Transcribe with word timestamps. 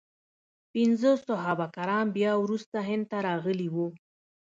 پنځه 0.73 1.11
صحابه 1.27 1.67
کرام 1.75 2.07
بیا 2.17 2.31
وروسته 2.43 2.77
هند 2.89 3.03
ته 3.11 3.17
راغلي 3.27 3.67
وو. 3.71 3.87